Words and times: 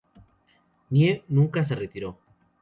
Nye 0.91 1.23
nunca 1.27 1.63
se 1.63 1.75
retiró. 1.75 2.17